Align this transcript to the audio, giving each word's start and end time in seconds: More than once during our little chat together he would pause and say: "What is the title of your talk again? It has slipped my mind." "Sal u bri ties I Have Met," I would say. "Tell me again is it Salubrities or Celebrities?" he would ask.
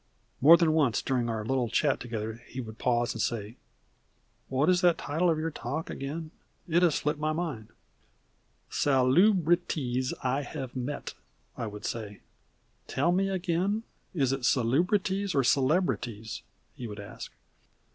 More 0.41 0.57
than 0.57 0.73
once 0.73 0.99
during 1.03 1.29
our 1.29 1.45
little 1.45 1.69
chat 1.69 1.99
together 1.99 2.41
he 2.47 2.59
would 2.59 2.79
pause 2.79 3.13
and 3.13 3.21
say: 3.21 3.57
"What 4.49 4.67
is 4.67 4.81
the 4.81 4.93
title 4.93 5.29
of 5.29 5.37
your 5.37 5.51
talk 5.51 5.91
again? 5.91 6.31
It 6.67 6.81
has 6.81 6.95
slipped 6.95 7.19
my 7.19 7.33
mind." 7.33 7.67
"Sal 8.67 9.15
u 9.15 9.31
bri 9.31 9.57
ties 9.57 10.11
I 10.23 10.41
Have 10.41 10.75
Met," 10.75 11.13
I 11.55 11.67
would 11.67 11.85
say. 11.85 12.21
"Tell 12.87 13.11
me 13.11 13.29
again 13.29 13.83
is 14.15 14.33
it 14.33 14.41
Salubrities 14.43 15.35
or 15.35 15.43
Celebrities?" 15.43 16.41
he 16.75 16.87
would 16.87 16.99
ask. 16.99 17.31